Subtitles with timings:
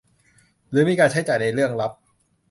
[0.69, 1.91] หรือมีการใช้จ่ายในเรื่องลับ